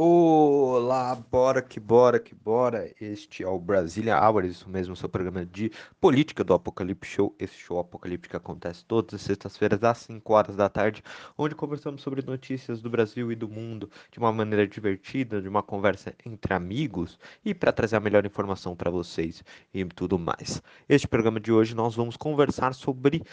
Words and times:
Olá, 0.00 1.16
bora 1.16 1.60
que 1.60 1.80
bora 1.80 2.20
que 2.20 2.32
bora. 2.32 2.88
Este 3.00 3.42
é 3.42 3.48
o 3.48 3.58
Brasília 3.58 4.16
Hours, 4.16 4.48
isso 4.48 4.70
mesmo, 4.70 4.94
seu 4.94 5.08
programa 5.08 5.44
de 5.44 5.72
política 6.00 6.44
do 6.44 6.54
Apocalipse 6.54 7.10
Show. 7.10 7.34
Esse 7.36 7.56
show 7.56 7.80
apocalíptico 7.80 8.36
acontece 8.36 8.84
todas 8.84 9.14
as 9.14 9.22
sextas-feiras 9.22 9.82
às 9.82 9.98
5 9.98 10.32
horas 10.32 10.54
da 10.54 10.68
tarde, 10.68 11.02
onde 11.36 11.56
conversamos 11.56 12.00
sobre 12.00 12.24
notícias 12.24 12.80
do 12.80 12.88
Brasil 12.88 13.32
e 13.32 13.34
do 13.34 13.48
mundo 13.48 13.90
de 14.12 14.20
uma 14.20 14.32
maneira 14.32 14.68
divertida, 14.68 15.42
de 15.42 15.48
uma 15.48 15.64
conversa 15.64 16.14
entre 16.24 16.54
amigos 16.54 17.18
e 17.44 17.52
para 17.52 17.72
trazer 17.72 17.96
a 17.96 18.00
melhor 18.00 18.24
informação 18.24 18.76
para 18.76 18.92
vocês 18.92 19.42
e 19.74 19.84
tudo 19.84 20.16
mais. 20.16 20.62
Este 20.88 21.08
programa 21.08 21.40
de 21.40 21.50
hoje 21.50 21.74
nós 21.74 21.96
vamos 21.96 22.16
conversar 22.16 22.72
sobre 22.72 23.24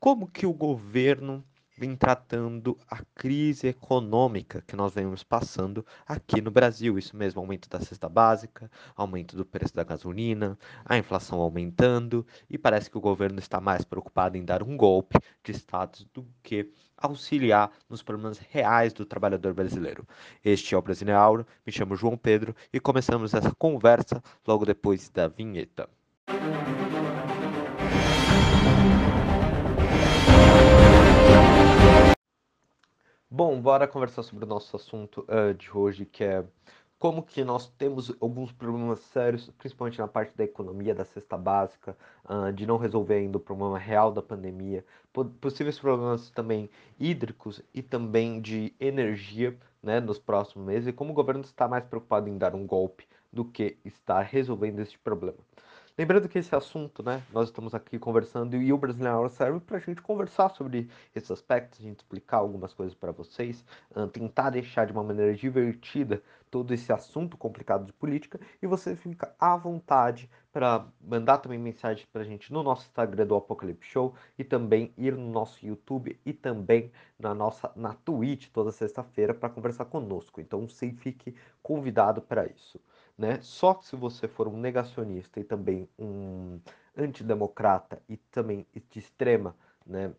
como 0.00 0.26
que 0.26 0.46
o 0.46 0.54
governo 0.54 1.44
vem 1.76 1.96
tratando 1.96 2.78
a 2.88 3.02
crise 3.14 3.68
econômica 3.68 4.62
que 4.66 4.76
nós 4.76 4.94
vemos 4.94 5.22
passando 5.22 5.84
aqui 6.06 6.40
no 6.40 6.50
Brasil. 6.50 6.98
Isso 6.98 7.16
mesmo, 7.16 7.40
aumento 7.40 7.68
da 7.68 7.80
cesta 7.80 8.08
básica, 8.08 8.70
aumento 8.96 9.36
do 9.36 9.44
preço 9.44 9.74
da 9.74 9.84
gasolina, 9.84 10.58
a 10.84 10.96
inflação 10.96 11.40
aumentando, 11.40 12.26
e 12.48 12.56
parece 12.56 12.90
que 12.90 12.98
o 12.98 13.00
governo 13.00 13.38
está 13.38 13.60
mais 13.60 13.84
preocupado 13.84 14.36
em 14.36 14.44
dar 14.44 14.62
um 14.62 14.76
golpe 14.76 15.18
de 15.42 15.52
status 15.52 16.06
do 16.12 16.26
que 16.42 16.70
auxiliar 16.96 17.70
nos 17.88 18.02
problemas 18.02 18.38
reais 18.38 18.92
do 18.92 19.04
trabalhador 19.04 19.52
brasileiro. 19.52 20.06
Este 20.44 20.74
é 20.74 20.78
o 20.78 20.82
Brasileiro 20.82 21.20
Auro, 21.20 21.46
me 21.66 21.72
chamo 21.72 21.96
João 21.96 22.16
Pedro 22.16 22.54
e 22.72 22.80
começamos 22.80 23.34
essa 23.34 23.54
conversa 23.54 24.22
logo 24.46 24.64
depois 24.64 25.08
da 25.08 25.28
vinheta. 25.28 25.88
Bom, 33.36 33.60
bora 33.60 33.88
conversar 33.88 34.22
sobre 34.22 34.44
o 34.44 34.46
nosso 34.46 34.76
assunto 34.76 35.26
uh, 35.28 35.52
de 35.52 35.68
hoje, 35.76 36.06
que 36.06 36.22
é 36.22 36.44
como 37.00 37.20
que 37.20 37.42
nós 37.42 37.68
temos 37.68 38.14
alguns 38.20 38.52
problemas 38.52 39.00
sérios, 39.00 39.50
principalmente 39.58 39.98
na 39.98 40.06
parte 40.06 40.36
da 40.36 40.44
economia, 40.44 40.94
da 40.94 41.04
cesta 41.04 41.36
básica, 41.36 41.96
uh, 42.26 42.52
de 42.52 42.64
não 42.64 42.76
resolver 42.76 43.14
ainda 43.14 43.36
o 43.36 43.40
problema 43.40 43.76
real 43.76 44.12
da 44.12 44.22
pandemia, 44.22 44.84
possíveis 45.40 45.80
problemas 45.80 46.30
também 46.30 46.70
hídricos 46.96 47.60
e 47.74 47.82
também 47.82 48.40
de 48.40 48.72
energia 48.78 49.58
né, 49.82 49.98
nos 49.98 50.20
próximos 50.20 50.64
meses, 50.64 50.86
e 50.86 50.92
como 50.92 51.10
o 51.10 51.14
governo 51.14 51.42
está 51.42 51.66
mais 51.66 51.82
preocupado 51.82 52.28
em 52.28 52.38
dar 52.38 52.54
um 52.54 52.64
golpe 52.64 53.04
do 53.32 53.44
que 53.44 53.76
estar 53.84 54.20
resolvendo 54.20 54.78
este 54.78 54.96
problema. 54.96 55.38
Lembrando 55.96 56.28
que 56.28 56.40
esse 56.40 56.52
assunto, 56.56 57.04
né, 57.04 57.22
nós 57.32 57.50
estamos 57.50 57.72
aqui 57.72 58.00
conversando 58.00 58.56
e 58.56 58.72
o 58.72 58.76
Brasileiro 58.76 59.28
serve 59.28 59.60
para 59.60 59.76
a 59.76 59.80
gente 59.80 60.02
conversar 60.02 60.48
sobre 60.48 60.90
esses 61.14 61.30
aspectos, 61.30 61.78
a 61.78 61.82
gente 61.84 61.98
explicar 61.98 62.38
algumas 62.38 62.74
coisas 62.74 62.96
para 62.96 63.12
vocês, 63.12 63.64
tentar 64.12 64.50
deixar 64.50 64.86
de 64.86 64.92
uma 64.92 65.04
maneira 65.04 65.32
divertida 65.36 66.20
todo 66.50 66.74
esse 66.74 66.92
assunto 66.92 67.36
complicado 67.36 67.86
de 67.86 67.92
política 67.92 68.40
e 68.60 68.66
você 68.66 68.96
fica 68.96 69.36
à 69.38 69.56
vontade 69.56 70.28
para 70.52 70.84
mandar 71.00 71.38
também 71.38 71.60
mensagem 71.60 72.04
para 72.12 72.22
a 72.22 72.24
gente 72.24 72.52
no 72.52 72.64
nosso 72.64 72.86
Instagram 72.86 73.26
do 73.26 73.36
Apocalipse 73.36 73.88
Show 73.88 74.16
e 74.36 74.42
também 74.42 74.92
ir 74.98 75.16
no 75.16 75.30
nosso 75.30 75.64
YouTube 75.64 76.18
e 76.26 76.32
também 76.32 76.90
na 77.16 77.32
nossa 77.32 77.70
na 77.76 77.94
Twitch 77.94 78.48
toda 78.52 78.72
sexta-feira 78.72 79.32
para 79.32 79.48
conversar 79.48 79.84
conosco. 79.84 80.40
Então 80.40 80.68
você 80.68 80.90
fique 80.90 81.36
convidado 81.62 82.20
para 82.20 82.46
isso 82.46 82.80
né? 83.16 83.40
Só 83.42 83.80
se 83.82 83.96
você 83.96 84.28
for 84.28 84.48
um 84.48 84.56
negacionista 84.58 85.40
e 85.40 85.44
também 85.44 85.88
um 85.98 86.60
antidemocrata 86.96 88.02
e 88.08 88.16
também 88.16 88.66
de 88.90 88.98
extrema, 88.98 89.56
né, 89.86 90.14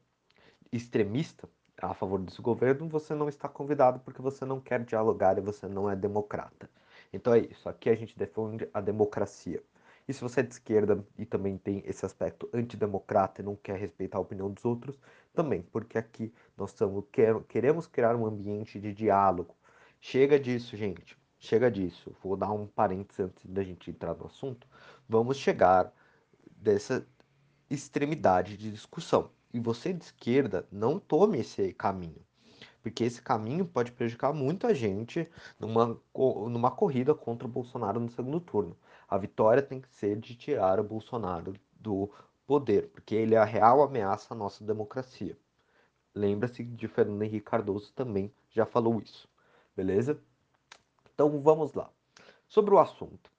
extremista 0.72 1.48
a 1.82 1.94
favor 1.94 2.20
desse 2.20 2.42
governo, 2.42 2.88
você 2.88 3.14
não 3.14 3.30
está 3.30 3.50
convidado 3.50 4.00
porque 4.00 4.22
você 4.22 4.46
não 4.46 4.60
quer 4.62 4.84
dialogar 4.84 5.38
e 5.38 5.42
você 5.42 5.68
não 5.68 5.90
é 5.90 5.96
democrata. 5.96 6.70
Então 7.14 7.34
é 7.34 7.40
isso, 7.40 7.70
aqui 7.70 7.90
a 7.90 7.96
gente 7.96 8.18
defende 8.18 8.68
a 8.74 8.82
democracia. 8.82 9.62
E 10.08 10.14
se 10.14 10.22
você 10.22 10.42
é 10.42 10.44
de 10.44 10.54
esquerda 10.54 11.04
e 11.18 11.26
também 11.26 11.58
tem 11.58 11.84
esse 11.86 12.06
aspecto 12.06 12.50
antidemocrata 12.54 13.42
e 13.42 13.46
não 13.46 13.56
quer 13.56 13.78
respeitar 13.80 14.18
a 14.18 14.22
opinião 14.22 14.52
dos 14.52 14.64
outros, 14.64 15.00
também, 15.34 15.64
porque 15.64 15.98
aqui 15.98 16.34
nós 16.56 16.72
estamos, 16.72 17.06
queremos 17.50 17.88
criar 17.88 18.16
um 18.16 18.26
ambiente 18.26 18.80
de 18.80 18.94
diálogo. 18.94 19.56
Chega 20.00 20.40
disso, 20.40 20.78
gente 20.78 21.18
chega 21.46 21.72
disso. 21.72 22.16
Vou 22.24 22.36
dar 22.36 22.52
um 22.52 22.68
parênteses 22.68 23.20
antes 23.20 23.46
da 23.46 23.64
gente 23.64 23.90
entrar 23.90 24.16
no 24.16 24.26
assunto. 24.26 24.68
Vamos 25.08 25.38
chegar 25.38 25.94
dessa 26.58 27.06
extremidade 27.70 28.58
de 28.58 28.72
discussão. 28.72 29.30
E 29.54 29.60
você 29.60 29.94
de 29.94 30.04
esquerda, 30.04 30.68
não 30.72 31.00
tome 31.00 31.40
esse 31.40 31.74
caminho. 31.74 32.22
Porque 32.82 33.04
esse 33.04 33.22
caminho 33.22 33.66
pode 33.66 33.92
prejudicar 33.92 34.34
muita 34.34 34.76
gente 34.76 35.30
numa, 35.60 36.00
numa 36.50 36.70
corrida 36.70 37.16
contra 37.16 37.48
o 37.48 37.52
Bolsonaro 37.52 38.00
no 38.00 38.12
segundo 38.12 38.40
turno. 38.40 38.78
A 39.08 39.18
vitória 39.18 39.62
tem 39.62 39.80
que 39.80 39.90
ser 39.90 40.20
de 40.20 40.36
tirar 40.36 40.80
o 40.80 40.84
Bolsonaro 40.84 41.54
do 41.80 42.12
poder, 42.46 42.90
porque 42.90 43.16
ele 43.16 43.36
é 43.36 43.38
a 43.38 43.46
real 43.46 43.82
ameaça 43.82 44.34
à 44.34 44.38
nossa 44.38 44.64
democracia. 44.64 45.38
Lembra-se 46.14 46.64
de 46.64 46.88
Fernando 46.88 47.24
Henrique 47.24 47.46
Cardoso 47.46 47.92
também 47.94 48.32
já 48.52 48.66
falou 48.66 49.02
isso, 49.02 49.28
beleza? 49.76 50.20
Então 51.16 51.40
vamos 51.40 51.74
lá. 51.74 51.90
Sobre 52.48 52.76
o 52.76 52.80
assunto. 52.80 53.32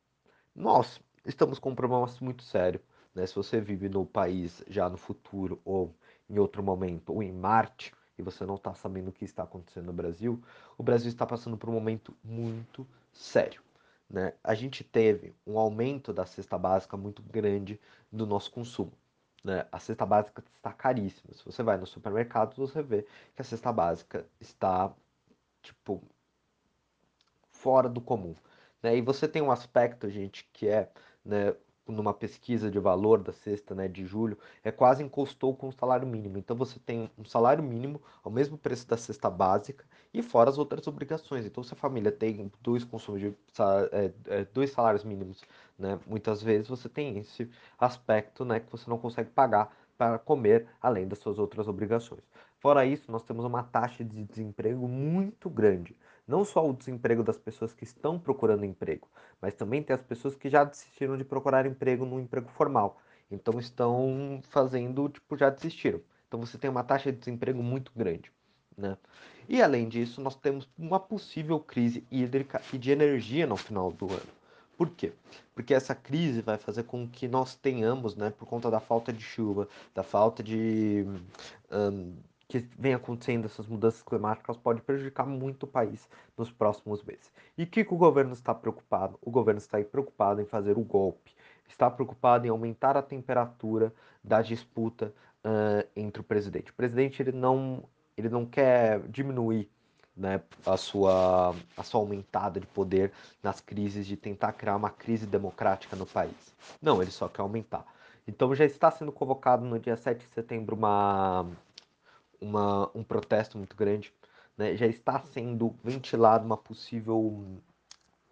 Nós 0.54 0.98
estamos 1.26 1.58
com 1.58 1.70
um 1.70 1.74
problema 1.74 2.06
muito 2.22 2.42
sério. 2.42 2.80
Né? 3.14 3.26
Se 3.26 3.34
você 3.34 3.60
vive 3.60 3.88
no 3.88 4.06
país 4.06 4.64
já 4.66 4.88
no 4.88 4.96
futuro 4.96 5.60
ou 5.62 5.94
em 6.28 6.38
outro 6.38 6.62
momento, 6.62 7.12
ou 7.12 7.22
em 7.22 7.30
Marte, 7.30 7.92
e 8.18 8.22
você 8.22 8.46
não 8.46 8.54
está 8.54 8.74
sabendo 8.74 9.08
o 9.08 9.12
que 9.12 9.26
está 9.26 9.42
acontecendo 9.42 9.84
no 9.84 9.92
Brasil, 9.92 10.42
o 10.78 10.82
Brasil 10.82 11.10
está 11.10 11.26
passando 11.26 11.58
por 11.58 11.68
um 11.68 11.74
momento 11.74 12.16
muito 12.24 12.86
sério. 13.12 13.60
Né? 14.08 14.32
A 14.42 14.54
gente 14.54 14.82
teve 14.82 15.34
um 15.46 15.58
aumento 15.58 16.14
da 16.14 16.24
cesta 16.24 16.56
básica 16.56 16.96
muito 16.96 17.22
grande 17.22 17.78
do 18.10 18.26
nosso 18.26 18.50
consumo. 18.50 18.92
Né? 19.44 19.66
A 19.70 19.78
cesta 19.78 20.06
básica 20.06 20.42
está 20.54 20.72
caríssima. 20.72 21.34
Se 21.34 21.44
você 21.44 21.62
vai 21.62 21.76
no 21.76 21.86
supermercado, 21.86 22.56
você 22.56 22.82
vê 22.82 23.06
que 23.34 23.42
a 23.42 23.44
cesta 23.44 23.70
básica 23.70 24.26
está 24.40 24.90
tipo 25.60 26.02
fora 27.66 27.88
do 27.88 28.00
comum. 28.00 28.36
Né? 28.80 28.96
E 28.96 29.00
você 29.00 29.26
tem 29.26 29.42
um 29.42 29.50
aspecto, 29.50 30.08
gente, 30.08 30.48
que 30.52 30.68
é, 30.68 30.88
né, 31.24 31.52
numa 31.84 32.14
pesquisa 32.14 32.70
de 32.70 32.78
valor 32.78 33.20
da 33.20 33.32
sexta 33.32 33.74
né, 33.74 33.88
de 33.88 34.06
julho, 34.06 34.38
é 34.62 34.70
quase 34.70 35.02
encostou 35.02 35.52
com 35.52 35.66
o 35.66 35.72
salário 35.72 36.06
mínimo. 36.06 36.38
Então 36.38 36.54
você 36.54 36.78
tem 36.78 37.10
um 37.18 37.24
salário 37.24 37.64
mínimo 37.64 38.00
ao 38.22 38.30
mesmo 38.30 38.56
preço 38.56 38.86
da 38.86 38.96
cesta 38.96 39.28
básica 39.28 39.84
e 40.14 40.22
fora 40.22 40.48
as 40.48 40.58
outras 40.58 40.86
obrigações. 40.86 41.44
Então 41.44 41.64
se 41.64 41.74
a 41.74 41.76
família 41.76 42.12
tem 42.12 42.52
dois 42.62 42.84
consumos 42.84 43.20
de 43.20 43.34
é, 43.90 44.12
é, 44.28 44.44
dois 44.44 44.70
salários 44.70 45.02
mínimos, 45.02 45.42
né, 45.76 45.98
muitas 46.06 46.40
vezes 46.40 46.68
você 46.68 46.88
tem 46.88 47.18
esse 47.18 47.50
aspecto 47.76 48.44
né, 48.44 48.60
que 48.60 48.70
você 48.70 48.88
não 48.88 48.96
consegue 48.96 49.30
pagar 49.30 49.76
para 49.98 50.20
comer 50.20 50.68
além 50.80 51.08
das 51.08 51.18
suas 51.18 51.36
outras 51.36 51.66
obrigações. 51.66 52.22
Fora 52.60 52.86
isso, 52.86 53.10
nós 53.10 53.24
temos 53.24 53.44
uma 53.44 53.64
taxa 53.64 54.04
de 54.04 54.22
desemprego 54.22 54.86
muito 54.86 55.50
grande 55.50 55.96
não 56.26 56.44
só 56.44 56.68
o 56.68 56.72
desemprego 56.72 57.22
das 57.22 57.38
pessoas 57.38 57.72
que 57.72 57.84
estão 57.84 58.18
procurando 58.18 58.64
emprego, 58.64 59.08
mas 59.40 59.54
também 59.54 59.82
tem 59.82 59.94
as 59.94 60.02
pessoas 60.02 60.34
que 60.34 60.48
já 60.48 60.64
desistiram 60.64 61.16
de 61.16 61.24
procurar 61.24 61.66
emprego 61.66 62.04
no 62.04 62.18
emprego 62.18 62.48
formal. 62.48 63.00
Então 63.30 63.58
estão 63.58 64.40
fazendo, 64.50 65.08
tipo, 65.08 65.36
já 65.36 65.50
desistiram. 65.50 66.00
Então 66.26 66.40
você 66.40 66.58
tem 66.58 66.70
uma 66.70 66.84
taxa 66.84 67.12
de 67.12 67.18
desemprego 67.18 67.62
muito 67.62 67.92
grande. 67.94 68.32
Né? 68.76 68.96
E 69.48 69.62
além 69.62 69.88
disso, 69.88 70.20
nós 70.20 70.34
temos 70.36 70.68
uma 70.78 71.00
possível 71.00 71.58
crise 71.60 72.04
hídrica 72.10 72.60
e 72.72 72.78
de 72.78 72.90
energia 72.90 73.46
no 73.46 73.56
final 73.56 73.92
do 73.92 74.06
ano. 74.06 74.36
Por 74.76 74.90
quê? 74.90 75.12
Porque 75.54 75.72
essa 75.72 75.94
crise 75.94 76.42
vai 76.42 76.58
fazer 76.58 76.82
com 76.82 77.08
que 77.08 77.26
nós 77.26 77.54
tenhamos, 77.54 78.14
né, 78.14 78.30
por 78.30 78.46
conta 78.46 78.70
da 78.70 78.78
falta 78.78 79.10
de 79.10 79.22
chuva, 79.22 79.66
da 79.94 80.02
falta 80.02 80.42
de 80.42 81.06
um, 81.72 82.14
que 82.48 82.58
vem 82.78 82.94
acontecendo 82.94 83.46
essas 83.46 83.66
mudanças 83.66 84.02
climáticas 84.02 84.56
pode 84.56 84.80
prejudicar 84.80 85.26
muito 85.26 85.64
o 85.64 85.66
país 85.66 86.08
nos 86.36 86.50
próximos 86.50 87.02
meses. 87.02 87.32
E 87.58 87.64
o 87.64 87.66
que, 87.66 87.84
que 87.84 87.94
o 87.94 87.96
governo 87.96 88.32
está 88.32 88.54
preocupado? 88.54 89.18
O 89.20 89.30
governo 89.30 89.58
está 89.58 89.82
preocupado 89.82 90.40
em 90.40 90.46
fazer 90.46 90.78
o 90.78 90.82
golpe, 90.84 91.34
está 91.68 91.90
preocupado 91.90 92.46
em 92.46 92.50
aumentar 92.50 92.96
a 92.96 93.02
temperatura 93.02 93.92
da 94.22 94.42
disputa 94.42 95.12
uh, 95.44 95.88
entre 95.96 96.20
o 96.20 96.24
presidente. 96.24 96.70
O 96.70 96.74
presidente 96.74 97.20
ele 97.20 97.32
não, 97.32 97.82
ele 98.16 98.28
não 98.28 98.46
quer 98.46 99.00
diminuir 99.08 99.68
né, 100.16 100.40
a, 100.64 100.76
sua, 100.76 101.54
a 101.76 101.82
sua 101.82 102.00
aumentada 102.00 102.60
de 102.60 102.66
poder 102.66 103.12
nas 103.42 103.60
crises, 103.60 104.06
de 104.06 104.16
tentar 104.16 104.52
criar 104.52 104.76
uma 104.76 104.90
crise 104.90 105.26
democrática 105.26 105.94
no 105.96 106.06
país. 106.06 106.54
Não, 106.80 107.02
ele 107.02 107.10
só 107.10 107.28
quer 107.28 107.42
aumentar. 107.42 107.84
Então 108.26 108.54
já 108.54 108.64
está 108.64 108.90
sendo 108.90 109.12
convocado 109.12 109.64
no 109.64 109.78
dia 109.78 109.96
7 109.96 110.18
de 110.24 110.32
setembro 110.32 110.74
uma 110.74 111.46
uma, 112.46 112.90
um 112.94 113.02
protesto 113.02 113.58
muito 113.58 113.76
grande. 113.76 114.12
Né? 114.56 114.76
Já 114.76 114.86
está 114.86 115.20
sendo 115.20 115.74
ventilado 115.82 116.44
uma 116.44 116.56
possível 116.56 117.60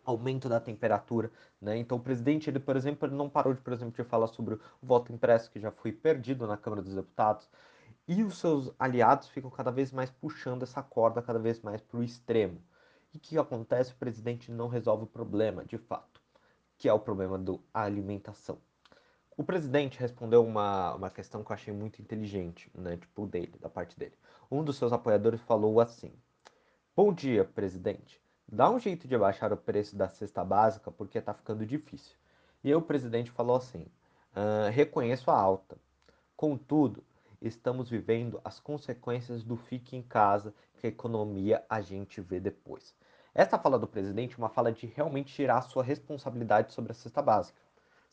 aumento 0.04 0.48
da 0.48 0.60
temperatura, 0.60 1.30
né? 1.60 1.78
Então 1.78 1.96
o 1.96 2.00
presidente, 2.00 2.50
ele, 2.50 2.60
por 2.60 2.76
exemplo, 2.76 3.08
ele 3.08 3.16
não 3.16 3.28
parou 3.28 3.54
de, 3.54 3.60
por 3.60 3.72
exemplo, 3.72 3.94
de 3.94 4.08
falar 4.08 4.26
sobre 4.28 4.54
o 4.54 4.60
voto 4.82 5.12
impresso 5.12 5.50
que 5.50 5.58
já 5.58 5.70
foi 5.70 5.92
perdido 5.92 6.46
na 6.46 6.56
Câmara 6.56 6.82
dos 6.82 6.94
Deputados, 6.94 7.48
e 8.06 8.22
os 8.22 8.38
seus 8.38 8.70
aliados 8.78 9.28
ficam 9.28 9.50
cada 9.50 9.70
vez 9.70 9.90
mais 9.90 10.10
puxando 10.10 10.62
essa 10.62 10.82
corda 10.82 11.22
cada 11.22 11.38
vez 11.38 11.60
mais 11.60 11.80
para 11.80 11.98
o 11.98 12.04
extremo. 12.04 12.60
E 13.14 13.16
o 13.16 13.20
que 13.20 13.38
acontece? 13.38 13.92
O 13.92 13.96
presidente 13.96 14.52
não 14.52 14.68
resolve 14.68 15.04
o 15.04 15.06
problema, 15.06 15.64
de 15.64 15.78
fato, 15.78 16.20
que 16.76 16.88
é 16.88 16.92
o 16.92 16.98
problema 16.98 17.38
da 17.38 17.54
alimentação. 17.72 18.58
O 19.36 19.42
presidente 19.42 19.98
respondeu 19.98 20.44
uma, 20.44 20.94
uma 20.94 21.10
questão 21.10 21.42
que 21.42 21.50
eu 21.50 21.54
achei 21.54 21.74
muito 21.74 22.00
inteligente, 22.00 22.70
né? 22.72 22.96
Tipo, 22.96 23.26
dele, 23.26 23.52
da 23.60 23.68
parte 23.68 23.98
dele. 23.98 24.14
Um 24.48 24.62
dos 24.62 24.76
seus 24.76 24.92
apoiadores 24.92 25.40
falou 25.40 25.80
assim: 25.80 26.12
Bom 26.94 27.12
dia, 27.12 27.44
presidente. 27.44 28.22
Dá 28.46 28.70
um 28.70 28.78
jeito 28.78 29.08
de 29.08 29.14
abaixar 29.16 29.52
o 29.52 29.56
preço 29.56 29.96
da 29.96 30.08
cesta 30.08 30.44
básica 30.44 30.88
porque 30.92 31.20
tá 31.20 31.34
ficando 31.34 31.66
difícil. 31.66 32.16
E 32.62 32.68
aí 32.68 32.74
o 32.76 32.82
presidente 32.82 33.32
falou 33.32 33.56
assim: 33.56 33.86
ah, 34.36 34.68
reconheço 34.70 35.28
a 35.32 35.36
alta. 35.36 35.76
Contudo, 36.36 37.02
estamos 37.42 37.90
vivendo 37.90 38.40
as 38.44 38.60
consequências 38.60 39.42
do 39.42 39.56
fique 39.56 39.96
em 39.96 40.02
casa, 40.02 40.54
que 40.76 40.86
a 40.86 40.90
economia 40.90 41.64
a 41.68 41.80
gente 41.80 42.20
vê 42.20 42.38
depois. 42.38 42.94
Essa 43.34 43.58
fala 43.58 43.80
do 43.80 43.88
presidente 43.88 44.34
é 44.34 44.38
uma 44.38 44.48
fala 44.48 44.70
de 44.70 44.86
realmente 44.86 45.34
tirar 45.34 45.58
a 45.58 45.62
sua 45.62 45.82
responsabilidade 45.82 46.72
sobre 46.72 46.92
a 46.92 46.94
cesta 46.94 47.20
básica 47.20 47.63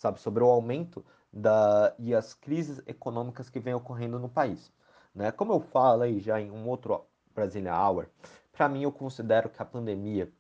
sabe, 0.01 0.19
sobre 0.19 0.43
o 0.43 0.47
aumento 0.47 1.05
da, 1.31 1.93
e 1.99 2.15
as 2.15 2.33
crises 2.33 2.81
econômicas 2.87 3.51
que 3.51 3.59
vem 3.59 3.75
ocorrendo 3.75 4.17
no 4.17 4.27
país. 4.27 4.73
Né? 5.13 5.31
Como 5.31 5.53
eu 5.53 5.59
falei 5.59 6.19
já 6.19 6.41
em 6.41 6.49
um 6.49 6.67
outro 6.67 7.05
Brasília 7.35 7.79
Hour, 7.79 8.07
para 8.51 8.67
mim 8.67 8.81
eu 8.81 8.91
considero 8.91 9.47
que 9.47 9.61
a 9.61 9.65
pandemia 9.65 10.33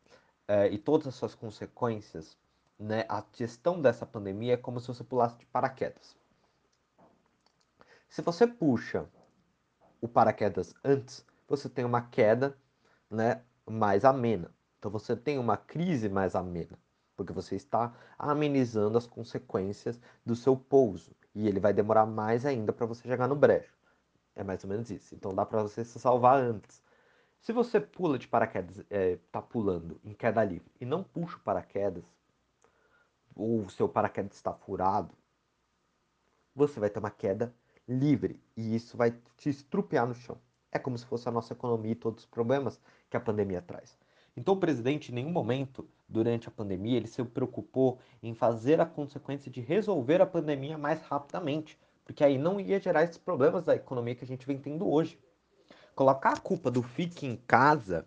é, 0.47 0.67
e 0.67 0.79
todas 0.79 1.05
as 1.05 1.13
suas 1.13 1.35
consequências, 1.35 2.35
né, 2.77 3.05
a 3.07 3.23
gestão 3.33 3.79
dessa 3.79 4.03
pandemia 4.03 4.55
é 4.55 4.57
como 4.57 4.79
se 4.79 4.87
você 4.87 5.03
pulasse 5.03 5.37
de 5.37 5.45
paraquedas. 5.45 6.17
Se 8.09 8.23
você 8.23 8.47
puxa 8.47 9.05
o 10.01 10.07
paraquedas 10.07 10.73
antes, 10.83 11.23
você 11.47 11.69
tem 11.69 11.85
uma 11.85 12.01
queda 12.01 12.57
né, 13.07 13.43
mais 13.69 14.03
amena. 14.03 14.51
Então 14.79 14.89
você 14.89 15.15
tem 15.15 15.37
uma 15.37 15.55
crise 15.55 16.09
mais 16.09 16.33
amena 16.33 16.79
porque 17.21 17.33
você 17.33 17.55
está 17.55 17.93
amenizando 18.17 18.97
as 18.97 19.05
consequências 19.05 20.01
do 20.25 20.35
seu 20.35 20.57
pouso 20.57 21.11
e 21.35 21.47
ele 21.47 21.59
vai 21.59 21.71
demorar 21.71 22.05
mais 22.05 22.45
ainda 22.45 22.73
para 22.73 22.85
você 22.87 23.07
chegar 23.07 23.27
no 23.27 23.35
brejo. 23.35 23.71
É 24.35 24.43
mais 24.43 24.63
ou 24.63 24.69
menos 24.69 24.89
isso. 24.89 25.13
Então 25.13 25.33
dá 25.33 25.45
para 25.45 25.61
você 25.61 25.85
se 25.85 25.99
salvar 25.99 26.41
antes. 26.41 26.81
Se 27.39 27.53
você 27.53 27.79
pula 27.79 28.17
de 28.17 28.27
paraquedas, 28.27 28.83
é, 28.89 29.17
tá 29.31 29.41
pulando 29.41 29.99
em 30.03 30.13
queda 30.13 30.43
livre 30.43 30.71
e 30.79 30.85
não 30.85 31.03
puxa 31.03 31.37
o 31.37 31.41
paraquedas, 31.41 32.03
ou 33.35 33.61
o 33.61 33.69
seu 33.69 33.87
paraquedas 33.87 34.35
está 34.35 34.53
furado, 34.53 35.13
você 36.55 36.79
vai 36.79 36.89
ter 36.89 36.99
uma 36.99 37.11
queda 37.11 37.53
livre 37.87 38.41
e 38.57 38.75
isso 38.75 38.97
vai 38.97 39.11
te 39.37 39.49
estrupiar 39.49 40.07
no 40.07 40.13
chão. 40.13 40.37
É 40.71 40.79
como 40.79 40.97
se 40.97 41.05
fosse 41.05 41.27
a 41.29 41.31
nossa 41.31 41.53
economia 41.53 41.91
e 41.91 41.95
todos 41.95 42.23
os 42.23 42.29
problemas 42.29 42.79
que 43.09 43.17
a 43.17 43.19
pandemia 43.21 43.61
traz. 43.61 43.97
Então 44.35 44.53
o 44.53 44.59
presidente 44.59 45.11
em 45.11 45.15
nenhum 45.15 45.31
momento 45.31 45.87
durante 46.11 46.47
a 46.47 46.51
pandemia 46.51 46.97
ele 46.97 47.07
se 47.07 47.23
preocupou 47.23 47.97
em 48.21 48.33
fazer 48.33 48.81
a 48.81 48.85
consequência 48.85 49.49
de 49.49 49.61
resolver 49.61 50.21
a 50.21 50.25
pandemia 50.25 50.77
mais 50.77 51.01
rapidamente, 51.01 51.79
porque 52.03 52.23
aí 52.23 52.37
não 52.37 52.59
ia 52.59 52.79
gerar 52.79 53.03
esses 53.03 53.17
problemas 53.17 53.63
da 53.63 53.75
economia 53.75 54.15
que 54.15 54.23
a 54.23 54.27
gente 54.27 54.45
vem 54.45 54.57
tendo 54.57 54.87
hoje. 54.87 55.17
Colocar 55.95 56.33
a 56.33 56.39
culpa 56.39 56.69
do 56.69 56.83
fique 56.83 57.25
em 57.25 57.35
casa 57.35 58.05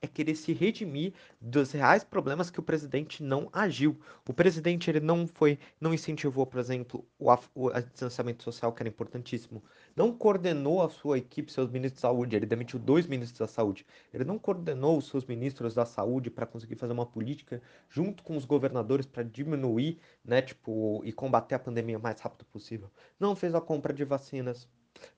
é 0.00 0.06
querer 0.06 0.34
se 0.36 0.52
redimir 0.52 1.14
dos 1.40 1.72
reais 1.72 2.04
problemas 2.04 2.50
que 2.50 2.60
o 2.60 2.62
presidente 2.62 3.22
não 3.22 3.48
agiu. 3.52 3.98
O 4.28 4.32
presidente 4.32 4.90
ele 4.90 5.00
não 5.00 5.26
foi, 5.26 5.58
não 5.80 5.94
incentivou, 5.94 6.46
por 6.46 6.60
exemplo, 6.60 7.04
o, 7.18 7.32
o 7.54 7.70
distanciamento 7.80 8.42
social, 8.42 8.72
que 8.72 8.82
era 8.82 8.88
importantíssimo. 8.88 9.62
Não 9.96 10.12
coordenou 10.12 10.82
a 10.82 10.90
sua 10.90 11.16
equipe, 11.16 11.50
seus 11.50 11.70
ministros 11.70 11.96
de 11.96 12.00
saúde. 12.02 12.36
Ele 12.36 12.44
demitiu 12.44 12.78
dois 12.78 13.06
ministros 13.06 13.38
da 13.38 13.46
saúde. 13.46 13.86
Ele 14.12 14.24
não 14.24 14.38
coordenou 14.38 14.98
os 14.98 15.08
seus 15.08 15.24
ministros 15.24 15.74
da 15.74 15.86
saúde 15.86 16.30
para 16.30 16.44
conseguir 16.46 16.76
fazer 16.76 16.92
uma 16.92 17.06
política 17.06 17.62
junto 17.88 18.22
com 18.22 18.36
os 18.36 18.44
governadores 18.44 19.06
para 19.06 19.22
diminuir, 19.22 19.98
né, 20.22 20.42
tipo, 20.42 21.00
e 21.02 21.12
combater 21.12 21.54
a 21.54 21.58
pandemia 21.58 21.98
o 21.98 22.02
mais 22.02 22.20
rápido 22.20 22.44
possível. 22.44 22.90
Não 23.18 23.34
fez 23.34 23.54
a 23.54 23.60
compra 23.60 23.92
de 23.94 24.04
vacinas. 24.04 24.68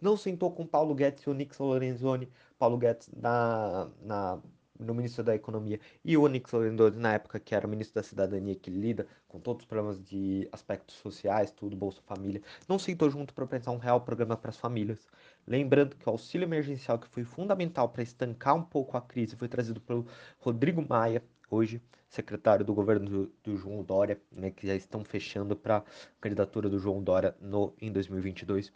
Não 0.01 0.17
sentou 0.17 0.53
com 0.53 0.67
Paulo 0.67 0.95
Guedes 0.95 1.25
e 1.25 1.31
o 1.31 1.35
Nixon 1.35 1.65
Lorenzoni, 1.65 2.31
Paulo 2.59 2.79
Guedes 2.79 3.09
na, 3.17 3.91
na 4.01 4.41
no 4.79 4.95
ministro 4.95 5.25
da 5.25 5.35
Economia, 5.35 5.81
e 6.05 6.17
o 6.17 6.23
Onyx 6.23 6.53
Lorenzoni, 6.53 6.97
na 6.99 7.15
época 7.15 7.41
que 7.41 7.55
era 7.55 7.67
o 7.67 7.71
ministro 7.71 7.97
da 7.97 8.03
Cidadania, 8.03 8.55
que 8.55 8.71
lida 8.71 9.07
com 9.27 9.41
todos 9.41 9.63
os 9.63 9.67
problemas 9.69 10.03
de 10.03 10.49
aspectos 10.53 10.97
sociais, 10.97 11.51
tudo, 11.51 11.77
Bolsa 11.77 12.01
Família, 12.03 12.43
não 12.69 12.79
sentou 12.79 13.11
junto 13.11 13.35
para 13.35 13.47
pensar 13.47 13.71
um 13.73 13.79
real 13.79 14.01
programa 14.01 14.37
para 14.37 14.51
as 14.51 14.57
famílias. 14.57 15.07
Lembrando 15.47 15.97
que 15.97 16.09
o 16.09 16.13
auxílio 16.13 16.45
emergencial, 16.45 16.99
que 16.99 17.09
foi 17.09 17.25
fundamental 17.25 17.89
para 17.89 18.03
estancar 18.03 18.55
um 18.55 18.63
pouco 18.63 18.97
a 18.97 19.01
crise, 19.01 19.37
foi 19.37 19.49
trazido 19.49 19.81
pelo 19.81 20.07
Rodrigo 20.39 20.85
Maia, 20.87 21.23
hoje 21.51 21.83
secretário 22.09 22.65
do 22.65 22.75
governo 22.75 23.09
do, 23.09 23.33
do 23.43 23.57
João 23.57 23.83
Dória, 23.83 24.21
né, 24.33 24.51
que 24.51 24.67
já 24.67 24.75
estão 24.75 25.05
fechando 25.05 25.55
para 25.55 25.79
a 25.79 25.85
candidatura 26.21 26.69
do 26.69 26.79
João 26.79 27.03
Dória 27.03 27.37
no, 27.41 27.75
em 27.81 27.93
2022. 27.93 28.73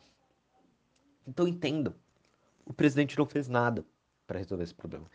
Então 1.27 1.49
entendam, 1.49 1.95
o 2.67 2.73
presidente 2.73 3.17
não 3.17 3.27
fez 3.27 3.49
nada 3.49 3.85
para 4.27 4.39
resolver 4.39 4.65
esse 4.65 4.75
problema. 4.75 5.07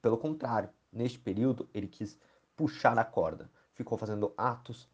Pelo 0.00 0.16
contrário, 0.16 0.70
neste 0.92 1.18
período 1.18 1.68
ele 1.74 1.88
quis 1.88 2.18
puxar 2.56 2.98
a 2.98 3.04
corda, 3.04 3.50
ficou 3.74 3.96
fazendo 3.96 4.32
atos 4.36 4.88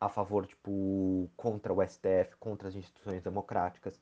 a 0.00 0.08
favor, 0.08 0.46
tipo, 0.46 1.30
contra 1.36 1.72
o 1.72 1.86
STF, 1.86 2.34
contra 2.38 2.68
as 2.68 2.74
instituições 2.74 3.22
democráticas, 3.22 4.00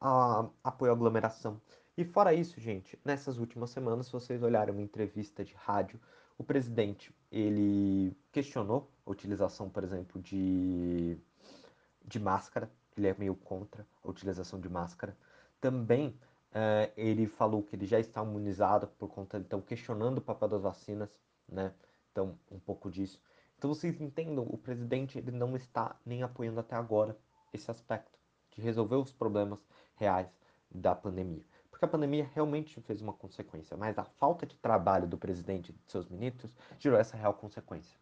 a, 0.00 0.48
apoio 0.62 0.92
à 0.92 0.94
aglomeração. 0.94 1.60
E 1.96 2.04
fora 2.04 2.32
isso, 2.32 2.60
gente, 2.60 2.98
nessas 3.04 3.38
últimas 3.38 3.70
semanas, 3.70 4.06
se 4.06 4.12
vocês 4.12 4.42
olharem 4.42 4.72
uma 4.72 4.82
entrevista 4.82 5.44
de 5.44 5.54
rádio, 5.54 6.00
o 6.36 6.44
presidente, 6.44 7.14
ele 7.30 8.16
questionou 8.32 8.90
a 9.06 9.10
utilização, 9.10 9.68
por 9.68 9.84
exemplo, 9.84 10.20
de, 10.20 11.16
de 12.04 12.18
máscara, 12.18 12.70
ele 12.96 13.08
é 13.08 13.14
meio 13.18 13.34
contra 13.34 13.86
a 14.02 14.08
utilização 14.08 14.60
de 14.60 14.68
máscara. 14.68 15.16
Também 15.60 16.16
Uh, 16.54 16.86
ele 16.96 17.26
falou 17.26 17.64
que 17.64 17.74
ele 17.74 17.84
já 17.84 17.98
está 17.98 18.22
imunizado 18.22 18.86
por 18.86 19.08
conta, 19.08 19.38
então, 19.38 19.60
questionando 19.60 20.18
o 20.18 20.20
papel 20.20 20.46
das 20.46 20.62
vacinas, 20.62 21.10
né? 21.48 21.74
Então, 22.12 22.38
um 22.48 22.60
pouco 22.60 22.88
disso. 22.88 23.20
Então, 23.58 23.74
vocês 23.74 24.00
entendam, 24.00 24.46
o 24.48 24.56
presidente 24.56 25.18
ele 25.18 25.32
não 25.32 25.56
está 25.56 25.96
nem 26.06 26.22
apoiando 26.22 26.60
até 26.60 26.76
agora 26.76 27.18
esse 27.52 27.68
aspecto 27.68 28.16
de 28.52 28.62
resolver 28.62 28.94
os 28.94 29.12
problemas 29.12 29.58
reais 29.96 30.28
da 30.70 30.94
pandemia. 30.94 31.44
Porque 31.72 31.84
a 31.84 31.88
pandemia 31.88 32.30
realmente 32.32 32.80
fez 32.82 33.00
uma 33.00 33.12
consequência, 33.12 33.76
mas 33.76 33.98
a 33.98 34.04
falta 34.04 34.46
de 34.46 34.56
trabalho 34.56 35.08
do 35.08 35.18
presidente 35.18 35.70
e 35.70 35.72
de 35.72 35.90
seus 35.90 36.08
ministros 36.08 36.54
gerou 36.78 37.00
essa 37.00 37.16
real 37.16 37.34
consequência. 37.34 37.98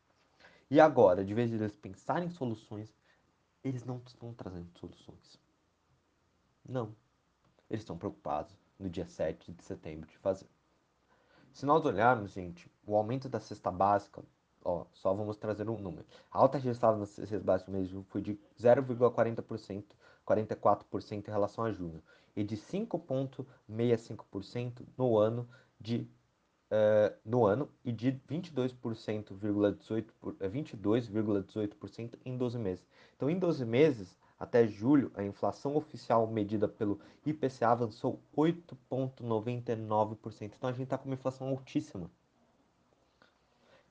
E 0.71 0.79
agora, 0.79 1.25
de 1.25 1.33
vez 1.33 1.49
de 1.49 1.57
eles 1.57 1.75
pensarem 1.75 2.29
em 2.29 2.31
soluções, 2.31 2.95
eles 3.65 3.83
não 3.83 4.03
estão 4.07 4.35
trazendo 4.35 4.69
soluções. 4.79 5.41
Não 6.69 6.95
eles 7.73 7.83
estão 7.83 7.97
preocupados 7.97 8.53
no 8.79 8.91
dia 8.91 9.07
7 9.07 9.53
de 9.53 9.65
setembro 9.65 10.07
de 10.09 10.19
fazer. 10.19 10.49
Se 11.53 11.65
nós 11.65 11.85
olharmos, 11.85 12.33
gente, 12.33 12.69
o 12.87 12.97
aumento 12.97 13.29
da 13.29 13.39
cesta 13.41 13.71
básica, 13.71 14.23
ó, 14.63 14.85
só 14.93 15.15
vamos 15.15 15.39
trazer 15.39 15.69
um 15.69 15.79
número. 15.79 16.07
A 16.31 16.39
alta 16.39 16.59
registrada 16.59 16.99
na 16.99 17.07
cesta 17.07 17.41
básica 17.41 17.73
mesmo 17.73 18.05
foi 18.05 18.21
de 18.21 18.39
0,40%, 18.61 19.85
44% 20.27 21.29
em 21.29 21.31
relação 21.31 21.65
a 21.65 21.73
junho, 21.73 22.03
e 22.37 22.45
de 22.45 22.57
5,65% 22.57 24.87
no 24.97 25.19
ano 25.19 25.49
de 25.81 26.09
uh, 26.71 27.13
no 27.25 27.45
ano 27.45 27.69
e 27.85 27.91
de 27.93 28.13
22,18% 28.29 29.37
22,18% 30.41 32.19
em 32.25 32.37
12 32.37 32.59
meses. 32.59 32.87
Então, 33.17 33.29
em 33.29 33.37
12 33.39 33.65
meses, 33.65 34.17
até 34.43 34.67
julho, 34.67 35.13
a 35.15 35.23
inflação 35.23 35.77
oficial 35.77 36.27
medida 36.27 36.67
pelo 36.67 36.99
IPCA 37.25 37.69
avançou 37.69 38.21
8,99%. 38.37 40.53
Então 40.57 40.69
a 40.69 40.73
gente 40.73 40.83
está 40.83 40.99
com 40.99 41.09
uma 41.09 41.15
inflação 41.15 41.47
altíssima. 41.47 42.11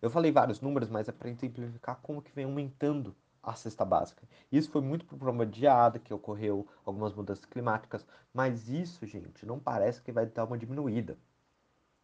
Eu 0.01 0.09
falei 0.09 0.29
vários 0.29 0.59
números, 0.59 0.89
mas 0.89 1.07
é 1.07 1.13
para 1.13 1.29
exemplificar 1.29 2.01
como 2.01 2.21
que 2.21 2.33
vem 2.33 2.43
aumentando 2.43 3.15
a 3.41 3.53
cesta 3.53 3.85
básica. 3.85 4.27
Isso 4.51 4.69
foi 4.69 4.81
muito 4.81 5.05
por 5.05 5.17
problema 5.17 5.45
de 5.45 5.61
geada 5.61 5.97
que 5.97 6.13
ocorreu, 6.13 6.67
algumas 6.83 7.13
mudanças 7.13 7.45
climáticas, 7.45 8.05
mas 8.33 8.67
isso, 8.67 9.05
gente, 9.05 9.45
não 9.45 9.57
parece 9.57 10.01
que 10.01 10.11
vai 10.11 10.25
dar 10.25 10.43
uma 10.43 10.57
diminuída, 10.57 11.17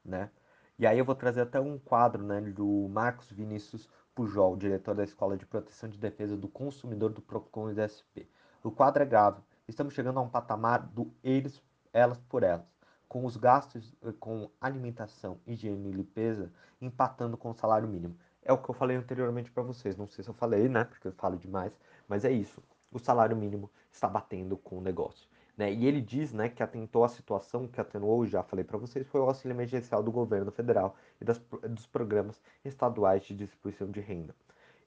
né? 0.05 0.31
E 0.79 0.87
aí 0.87 0.97
eu 0.97 1.03
vou 1.03 1.15
trazer 1.15 1.41
até 1.41 1.59
um 1.59 1.77
quadro, 1.77 2.23
né, 2.23 2.39
do 2.39 2.87
Marcos 2.89 3.29
Vinícius 3.29 3.89
Pujol, 4.15 4.55
diretor 4.55 4.95
da 4.95 5.03
Escola 5.03 5.35
de 5.35 5.45
Proteção 5.45 5.89
e 5.89 5.97
Defesa 5.97 6.37
do 6.37 6.47
Consumidor 6.47 7.11
do 7.11 7.21
Procon 7.21 7.71
e 7.71 7.73
da 7.73 7.85
SP. 7.85 8.36
O 8.67 8.71
quadro 8.71 9.01
é 9.01 9.05
grave. 9.05 9.39
Estamos 9.65 9.93
chegando 9.93 10.19
a 10.19 10.21
um 10.21 10.27
patamar 10.27 10.85
do 10.87 11.09
eles, 11.23 11.63
elas 11.93 12.17
por 12.27 12.43
elas, 12.43 12.67
com 13.07 13.23
os 13.23 13.37
gastos 13.37 13.95
eh, 14.03 14.11
com 14.19 14.51
alimentação, 14.59 15.39
higiene 15.47 15.87
e 15.87 15.93
limpeza 15.93 16.51
empatando 16.81 17.37
com 17.37 17.51
o 17.51 17.53
salário 17.53 17.87
mínimo. 17.87 18.17
É 18.43 18.51
o 18.51 18.57
que 18.57 18.69
eu 18.69 18.75
falei 18.75 18.97
anteriormente 18.97 19.49
para 19.49 19.63
vocês. 19.63 19.95
Não 19.95 20.05
sei 20.05 20.21
se 20.21 20.29
eu 20.29 20.33
falei, 20.33 20.67
né? 20.67 20.83
Porque 20.83 21.07
eu 21.07 21.13
falo 21.13 21.37
demais, 21.37 21.71
mas 22.09 22.25
é 22.25 22.29
isso. 22.29 22.61
O 22.91 22.99
salário 22.99 23.37
mínimo 23.37 23.71
está 23.89 24.09
batendo 24.09 24.57
com 24.57 24.79
o 24.79 24.81
negócio. 24.81 25.29
Né? 25.55 25.71
E 25.71 25.85
ele 25.85 26.01
diz 26.01 26.33
né, 26.33 26.49
que 26.49 26.61
atentou 26.61 27.05
a 27.05 27.09
situação 27.09 27.69
que 27.69 27.79
atenuou, 27.79 28.25
já 28.25 28.43
falei 28.43 28.65
para 28.65 28.77
vocês, 28.77 29.07
foi 29.07 29.21
o 29.21 29.29
auxílio 29.29 29.55
emergencial 29.55 30.03
do 30.03 30.11
governo 30.11 30.51
federal 30.51 30.93
e 31.21 31.23
das, 31.23 31.39
dos 31.69 31.87
programas 31.87 32.41
estaduais 32.65 33.23
de 33.23 33.33
distribuição 33.33 33.89
de 33.89 34.01
renda. 34.01 34.35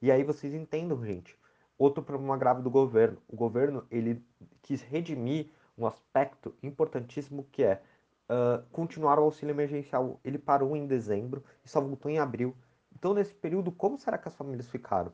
E 0.02 0.12
aí 0.12 0.22
vocês 0.22 0.52
entendam, 0.52 1.02
gente, 1.02 1.34
outro 1.80 2.02
problema 2.02 2.36
grave 2.36 2.60
do 2.60 2.70
governo. 2.70 3.16
O 3.26 3.34
governo 3.34 3.86
ele 3.90 4.22
quis 4.60 4.82
redimir 4.82 5.50
um 5.78 5.86
aspecto 5.86 6.54
importantíssimo 6.62 7.44
que 7.50 7.62
é 7.62 7.82
uh, 8.28 8.62
continuar 8.70 9.18
o 9.18 9.22
auxílio 9.22 9.54
emergencial. 9.54 10.20
Ele 10.22 10.38
parou 10.38 10.76
em 10.76 10.86
dezembro 10.86 11.42
e 11.64 11.68
só 11.68 11.80
voltou 11.80 12.10
em 12.10 12.18
abril. 12.18 12.54
Então, 12.94 13.14
nesse 13.14 13.32
período, 13.34 13.72
como 13.72 13.98
será 13.98 14.18
que 14.18 14.28
as 14.28 14.36
famílias 14.36 14.68
ficaram? 14.68 15.10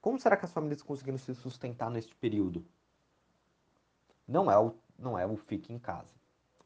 Como 0.00 0.18
será 0.20 0.36
que 0.36 0.44
as 0.44 0.52
famílias 0.52 0.80
conseguiram 0.80 1.18
se 1.18 1.34
sustentar 1.34 1.90
neste 1.90 2.14
período? 2.14 2.64
Não 4.28 4.48
é 4.48 4.56
o, 4.56 4.74
não 4.96 5.18
é 5.18 5.26
o 5.26 5.36
fique 5.36 5.72
em 5.72 5.78
casa 5.78 6.14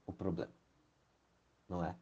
o 0.07 0.12
problema. 0.12 0.52
Não 1.66 1.83
é? 1.83 1.97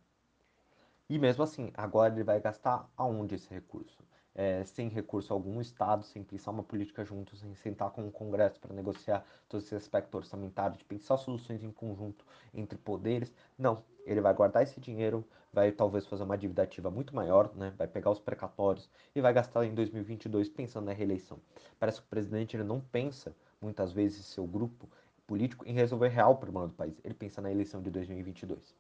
E 1.09 1.19
mesmo 1.21 1.45
assim, 1.45 1.71
agora 1.75 2.13
ele 2.13 2.25
vai 2.25 2.41
gastar 2.41 2.91
aonde 2.97 3.37
esse 3.37 3.49
recurso? 3.49 4.03
É, 4.35 4.65
sem 4.65 4.89
recurso 4.89 5.33
algum, 5.33 5.61
Estado, 5.61 6.05
sem 6.05 6.23
pensar 6.23 6.53
uma 6.53 6.63
política 6.63 7.05
junto, 7.05 7.37
sem 7.37 7.53
sentar 7.57 7.91
com 7.91 8.07
o 8.07 8.13
Congresso 8.13 8.61
para 8.61 8.73
negociar 8.73 9.25
todo 9.49 9.61
esse 9.61 9.75
aspecto 9.75 10.17
orçamentário, 10.17 10.77
de 10.77 10.85
pensar 10.85 11.17
soluções 11.17 11.63
em 11.65 11.73
conjunto 11.73 12.25
entre 12.55 12.79
poderes. 12.79 13.35
Não, 13.59 13.83
ele 14.07 14.21
vai 14.21 14.33
guardar 14.33 14.63
esse 14.63 14.81
dinheiro, 14.81 15.25
vai 15.53 15.73
talvez 15.73 16.07
fazer 16.07 16.23
uma 16.23 16.39
dívida 16.39 16.63
ativa 16.63 16.91
muito 16.91 17.15
maior, 17.15 17.51
né? 17.57 17.73
vai 17.77 17.89
pegar 17.89 18.11
os 18.11 18.21
precatórios 18.21 18.89
e 19.15 19.21
vai 19.21 19.33
gastar 19.33 19.65
em 19.65 19.75
2022 19.75 20.49
pensando 20.49 20.87
na 20.87 20.93
reeleição. 20.93 21.39
Parece 21.79 22.01
que 22.01 22.07
o 22.07 22.11
presidente 22.11 22.57
ele 22.57 22.65
não 22.65 22.81
pensa, 22.81 23.35
muitas 23.61 23.93
vezes, 23.93 24.27
seu 24.27 24.47
grupo 24.47 24.89
político 25.27 25.65
em 25.67 25.73
resolver 25.73 26.09
real 26.09 26.33
o 26.33 26.37
problema 26.37 26.67
do 26.67 26.75
país. 26.75 26.95
Ele 27.05 27.15
pensa 27.15 27.41
na 27.41 27.51
eleição 27.51 27.83
de 27.83 27.91
2022. 27.91 28.75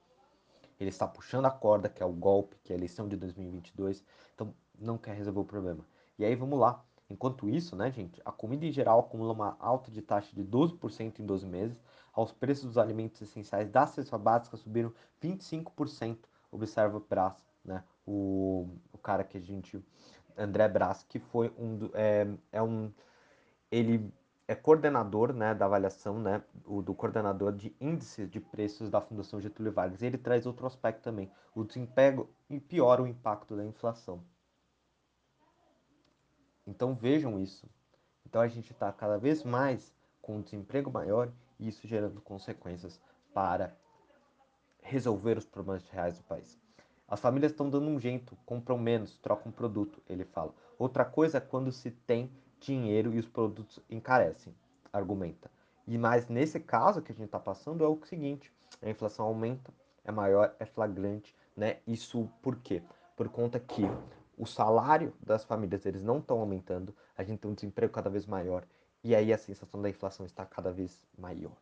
Ele 0.80 0.90
está 0.90 1.06
puxando 1.06 1.44
a 1.44 1.50
corda, 1.50 1.88
que 1.88 2.02
é 2.02 2.06
o 2.06 2.12
golpe, 2.12 2.56
que 2.64 2.72
é 2.72 2.76
a 2.76 2.78
eleição 2.78 3.06
de 3.06 3.16
2022. 3.16 4.02
Então, 4.34 4.54
não 4.80 4.98
quer 4.98 5.14
resolver 5.14 5.40
o 5.40 5.44
problema. 5.44 5.84
E 6.18 6.24
aí, 6.24 6.34
vamos 6.34 6.58
lá. 6.58 6.84
Enquanto 7.08 7.48
isso, 7.48 7.74
né, 7.74 7.90
gente, 7.90 8.22
a 8.24 8.30
comida 8.30 8.64
em 8.64 8.70
geral 8.70 9.00
acumula 9.00 9.32
uma 9.32 9.56
alta 9.58 9.90
de 9.90 10.00
taxa 10.00 10.34
de 10.34 10.44
12% 10.44 11.18
em 11.18 11.26
12 11.26 11.46
meses. 11.46 11.82
Aos 12.12 12.32
preços 12.32 12.66
dos 12.66 12.78
alimentos 12.78 13.20
essenciais 13.20 13.68
da 13.68 13.86
cesta 13.86 14.16
básica 14.16 14.56
subiram 14.56 14.92
25%. 15.22 16.18
Observa 16.52 17.00
Brás, 17.08 17.34
né, 17.64 17.82
o, 18.06 18.68
o 18.92 18.98
cara 18.98 19.24
que 19.24 19.36
a 19.36 19.40
gente... 19.40 19.84
André 20.36 20.68
Brás, 20.68 21.02
que 21.02 21.18
foi 21.18 21.52
um... 21.58 21.90
É, 21.94 22.26
é 22.52 22.62
um 22.62 22.92
ele 23.70 24.12
é 24.48 24.54
coordenador 24.54 25.32
né, 25.32 25.54
da 25.54 25.66
avaliação, 25.66 26.18
né, 26.18 26.42
o, 26.66 26.82
do 26.82 26.92
coordenador 26.92 27.52
de 27.52 27.74
índices 27.80 28.28
de 28.28 28.40
preços 28.40 28.90
da 28.90 29.00
Fundação 29.00 29.40
Getúlio 29.40 29.72
Vargas. 29.72 30.02
Ele 30.02 30.18
traz 30.18 30.44
outro 30.44 30.66
aspecto 30.66 31.02
também, 31.02 31.30
o 31.54 31.62
desemprego 31.62 32.28
e 32.48 32.58
piora 32.58 33.02
o 33.02 33.06
impacto 33.06 33.56
da 33.56 33.64
inflação. 33.64 34.24
Então 36.70 36.94
vejam 36.94 37.40
isso. 37.40 37.68
Então 38.24 38.40
a 38.40 38.46
gente 38.46 38.70
está 38.72 38.92
cada 38.92 39.18
vez 39.18 39.42
mais 39.42 39.92
com 40.22 40.36
um 40.36 40.40
desemprego 40.40 40.88
maior 40.88 41.28
e 41.58 41.68
isso 41.68 41.86
gerando 41.86 42.20
consequências 42.20 43.00
para 43.34 43.76
resolver 44.80 45.36
os 45.36 45.44
problemas 45.44 45.86
reais 45.88 46.16
do 46.16 46.24
país. 46.24 46.56
As 47.08 47.18
famílias 47.18 47.50
estão 47.50 47.68
dando 47.68 47.88
um 47.88 47.98
jeito, 47.98 48.38
compram 48.46 48.78
menos, 48.78 49.18
trocam 49.18 49.50
produto, 49.50 50.00
ele 50.08 50.24
fala. 50.24 50.54
Outra 50.78 51.04
coisa 51.04 51.38
é 51.38 51.40
quando 51.40 51.72
se 51.72 51.90
tem 51.90 52.30
dinheiro 52.60 53.12
e 53.12 53.18
os 53.18 53.26
produtos 53.26 53.80
encarecem, 53.90 54.54
argumenta. 54.92 55.50
E 55.88 55.98
mais 55.98 56.28
nesse 56.28 56.60
caso 56.60 57.02
que 57.02 57.10
a 57.10 57.14
gente 57.14 57.24
está 57.24 57.40
passando 57.40 57.82
é 57.82 57.88
o 57.88 57.98
seguinte: 58.04 58.52
a 58.80 58.88
inflação 58.88 59.26
aumenta, 59.26 59.74
é 60.04 60.12
maior, 60.12 60.54
é 60.60 60.64
flagrante, 60.64 61.34
né? 61.56 61.78
Isso 61.84 62.30
por 62.40 62.56
quê? 62.56 62.80
Por 63.16 63.28
conta 63.28 63.58
que 63.58 63.82
o 64.40 64.46
salário 64.46 65.12
das 65.20 65.44
famílias 65.44 65.84
eles 65.84 66.02
não 66.02 66.18
estão 66.18 66.40
aumentando, 66.40 66.96
a 67.14 67.22
gente 67.22 67.40
tem 67.40 67.50
um 67.50 67.54
desemprego 67.54 67.92
cada 67.92 68.08
vez 68.08 68.24
maior 68.24 68.66
e 69.04 69.14
aí 69.14 69.34
a 69.34 69.38
sensação 69.38 69.82
da 69.82 69.90
inflação 69.90 70.24
está 70.24 70.46
cada 70.46 70.72
vez 70.72 70.98
maior. 71.18 71.56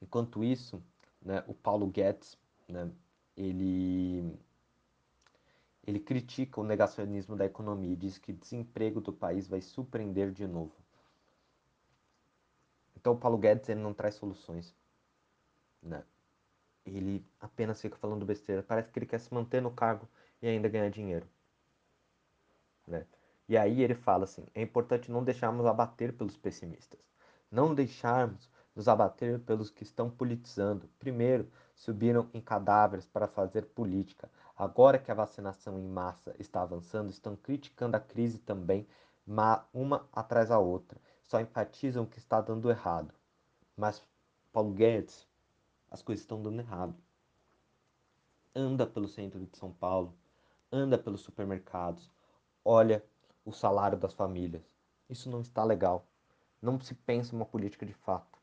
Enquanto 0.00 0.44
isso, 0.44 0.80
né, 1.20 1.42
o 1.48 1.54
Paulo 1.54 1.88
Guedes, 1.88 2.38
né, 2.68 2.88
ele 3.36 4.38
ele 5.84 5.98
critica 5.98 6.60
o 6.60 6.64
negacionismo 6.64 7.34
da 7.34 7.46
economia 7.46 7.92
e 7.92 7.96
diz 7.96 8.16
que 8.16 8.30
o 8.30 8.36
desemprego 8.36 9.00
do 9.00 9.12
país 9.12 9.48
vai 9.48 9.60
surpreender 9.60 10.30
de 10.30 10.46
novo. 10.46 10.76
Então, 12.94 13.14
o 13.14 13.18
Paulo 13.18 13.38
Guedes 13.38 13.68
ele 13.68 13.80
não 13.80 13.92
traz 13.92 14.14
soluções. 14.14 14.72
Né? 15.82 16.04
Ele 16.86 17.26
apenas 17.40 17.80
fica 17.80 17.96
falando 17.96 18.24
besteira. 18.24 18.62
Parece 18.62 18.92
que 18.92 18.98
ele 19.00 19.06
quer 19.06 19.18
se 19.18 19.34
manter 19.34 19.60
no 19.60 19.70
cargo 19.70 20.06
e 20.42 20.48
ainda 20.48 20.68
ganhar 20.68 20.90
dinheiro. 20.90 21.26
Né? 22.86 23.06
E 23.48 23.56
aí 23.56 23.82
ele 23.82 23.94
fala 23.94 24.24
assim: 24.24 24.46
é 24.54 24.62
importante 24.62 25.10
não 25.10 25.24
deixarmos 25.24 25.66
abater 25.66 26.12
pelos 26.12 26.36
pessimistas. 26.36 27.00
Não 27.50 27.74
deixarmos 27.74 28.48
nos 28.74 28.88
abater 28.88 29.40
pelos 29.40 29.70
que 29.70 29.82
estão 29.82 30.08
politizando. 30.08 30.88
Primeiro, 30.98 31.50
subiram 31.74 32.28
em 32.32 32.40
cadáveres 32.40 33.06
para 33.06 33.26
fazer 33.26 33.66
política. 33.66 34.30
Agora 34.56 34.98
que 34.98 35.10
a 35.10 35.14
vacinação 35.14 35.78
em 35.78 35.88
massa 35.88 36.34
está 36.38 36.62
avançando, 36.62 37.10
estão 37.10 37.34
criticando 37.34 37.96
a 37.96 38.00
crise 38.00 38.38
também, 38.38 38.86
uma 39.72 40.08
atrás 40.12 40.50
da 40.50 40.58
outra. 40.58 41.00
Só 41.22 41.40
enfatizam 41.40 42.06
que 42.06 42.18
está 42.18 42.40
dando 42.40 42.70
errado. 42.70 43.14
Mas, 43.76 44.02
Paulo 44.52 44.72
Guedes, 44.72 45.26
as 45.90 46.02
coisas 46.02 46.22
estão 46.22 46.42
dando 46.42 46.60
errado. 46.60 46.94
Anda 48.54 48.86
pelo 48.86 49.08
centro 49.08 49.40
de 49.40 49.56
São 49.56 49.72
Paulo, 49.72 50.14
anda 50.72 50.98
pelos 50.98 51.20
supermercados, 51.22 52.10
olha 52.64 53.04
o 53.44 53.52
salário 53.52 53.98
das 53.98 54.12
famílias. 54.12 54.62
Isso 55.08 55.30
não 55.30 55.40
está 55.40 55.64
legal. 55.64 56.06
Não 56.62 56.80
se 56.80 56.94
pensa 56.94 57.34
uma 57.34 57.46
política 57.46 57.84
de 57.84 57.94
fato, 57.94 58.38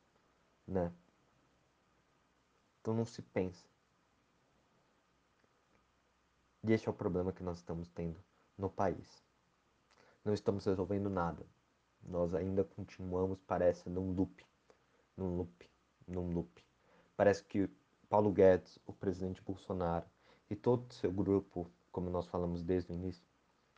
né? 0.67 0.91
Então 2.81 2.93
não 2.93 3.05
se 3.05 3.21
pensa. 3.21 3.65
E 6.63 6.73
esse 6.73 6.87
é 6.87 6.91
o 6.91 6.93
problema 6.93 7.31
que 7.31 7.43
nós 7.43 7.57
estamos 7.59 7.87
tendo 7.89 8.19
no 8.57 8.69
país. 8.69 9.23
Não 10.25 10.33
estamos 10.33 10.65
resolvendo 10.65 11.09
nada. 11.09 11.45
Nós 12.03 12.33
ainda 12.33 12.63
continuamos, 12.63 13.39
parece, 13.41 13.89
num 13.89 14.11
loop. 14.11 14.45
Num 15.15 15.37
loop. 15.37 15.69
Num 16.07 16.33
loop. 16.33 16.65
Parece 17.15 17.43
que 17.43 17.69
Paulo 18.09 18.31
Guedes, 18.31 18.79
o 18.85 18.93
presidente 18.93 19.41
Bolsonaro 19.41 20.05
e 20.49 20.55
todo 20.55 20.89
o 20.89 20.93
seu 20.93 21.11
grupo, 21.11 21.69
como 21.97 22.11
nós 22.11 22.27
falamos 22.27 22.61
desde 22.61 22.91
o 22.91 22.93
início, 22.93 23.25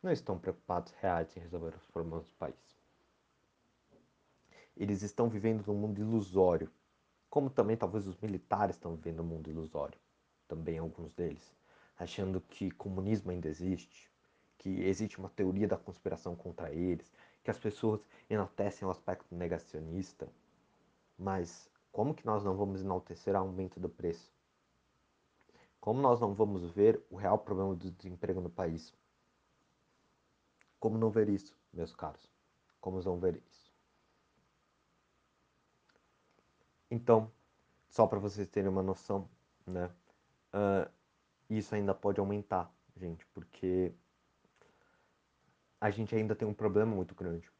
não 0.02 0.12
estão 0.12 0.38
preocupados 0.38 0.92
reais 1.00 1.34
em 1.34 1.40
resolver 1.40 1.74
os 1.74 1.86
problemas 1.86 2.28
do 2.28 2.34
país. 2.34 2.78
Eles 4.76 5.00
estão 5.00 5.30
vivendo 5.30 5.66
num 5.66 5.72
mundo 5.72 6.02
ilusório, 6.02 6.70
como 7.30 7.48
também 7.48 7.78
talvez 7.78 8.06
os 8.06 8.18
militares 8.18 8.76
estão 8.76 8.94
vivendo 8.94 9.22
num 9.22 9.24
mundo 9.30 9.48
ilusório, 9.48 9.98
também 10.46 10.76
alguns 10.76 11.14
deles 11.14 11.50
achando 11.98 12.42
que 12.42 12.70
comunismo 12.72 13.30
ainda 13.30 13.48
existe, 13.48 14.12
que 14.58 14.68
existe 14.82 15.18
uma 15.18 15.30
teoria 15.30 15.66
da 15.66 15.78
conspiração 15.78 16.36
contra 16.36 16.70
eles, 16.70 17.10
que 17.42 17.50
as 17.50 17.58
pessoas 17.58 18.06
enaltecem 18.28 18.86
o 18.86 18.90
aspecto 18.90 19.34
negacionista. 19.34 20.28
Mas 21.18 21.70
como 21.90 22.14
que 22.14 22.26
nós 22.26 22.44
não 22.44 22.54
vamos 22.54 22.82
enaltecer 22.82 23.34
o 23.34 23.38
aumento 23.38 23.80
do 23.80 23.88
preço? 23.88 24.30
Como 25.80 26.00
nós 26.00 26.20
não 26.20 26.34
vamos 26.34 26.70
ver 26.70 27.02
o 27.10 27.16
real 27.16 27.38
problema 27.38 27.74
do 27.74 27.90
desemprego 27.90 28.40
no 28.40 28.50
país? 28.50 28.94
Como 30.78 30.98
não 30.98 31.10
ver 31.10 31.28
isso, 31.28 31.56
meus 31.72 31.94
caros? 31.94 32.30
Como 32.80 33.00
não 33.02 33.18
ver 33.18 33.42
isso? 33.50 33.72
Então, 36.90 37.32
só 37.88 38.06
para 38.06 38.18
vocês 38.18 38.48
terem 38.48 38.68
uma 38.68 38.82
noção, 38.82 39.28
né? 39.66 39.90
Uh, 40.52 40.90
isso 41.48 41.74
ainda 41.74 41.94
pode 41.94 42.20
aumentar, 42.20 42.72
gente, 42.96 43.24
porque 43.26 43.94
a 45.80 45.90
gente 45.90 46.14
ainda 46.14 46.34
tem 46.34 46.46
um 46.46 46.54
problema 46.54 46.94
muito 46.94 47.14
grande. 47.14 47.50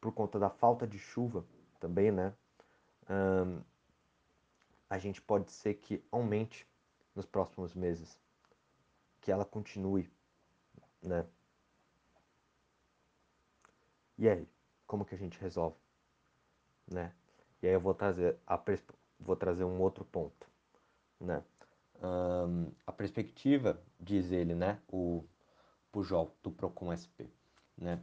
Por 0.00 0.12
conta 0.12 0.38
da 0.38 0.50
falta 0.50 0.86
de 0.86 0.98
chuva 0.98 1.46
também, 1.80 2.10
né? 2.10 2.34
Um, 3.08 3.62
a 4.88 4.98
gente 4.98 5.20
pode 5.20 5.50
ser 5.50 5.74
que 5.74 6.04
aumente 6.10 6.66
nos 7.14 7.26
próximos 7.26 7.74
meses, 7.74 8.18
que 9.20 9.30
ela 9.30 9.44
continue, 9.44 10.10
né? 11.02 11.26
E 14.16 14.28
aí, 14.28 14.48
como 14.86 15.04
que 15.04 15.14
a 15.14 15.18
gente 15.18 15.38
resolve, 15.38 15.76
né? 16.86 17.12
E 17.62 17.66
aí 17.66 17.72
eu 17.72 17.80
vou 17.80 17.94
trazer 17.94 18.38
a 18.46 18.60
vou 19.18 19.36
trazer 19.36 19.64
um 19.64 19.80
outro 19.80 20.04
ponto, 20.04 20.46
né? 21.20 21.42
um, 22.04 22.70
a 22.86 22.92
perspectiva, 22.92 23.80
diz 23.98 24.30
ele, 24.30 24.54
né, 24.54 24.80
o 24.88 25.24
Pujol, 25.90 26.34
do 26.42 26.50
Procon 26.50 26.92
SP, 26.92 27.30
né, 27.76 28.00